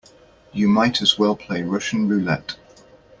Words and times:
You 0.51 0.67
might 0.67 1.03
as 1.03 1.19
well 1.19 1.35
play 1.35 1.61
Russian 1.61 2.07
roulette. 2.09 2.55